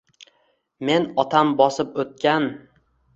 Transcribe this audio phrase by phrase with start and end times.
[0.89, 2.49] Men otam bosib o’tgan